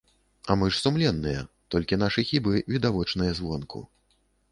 А 0.51 0.53
мы 0.59 0.69
ж 0.75 0.79
сумленныя, 0.85 1.43
толькі 1.75 1.99
нашы 2.05 2.25
хібы 2.29 2.53
відавочныя 2.77 3.37
звонку. 3.41 3.83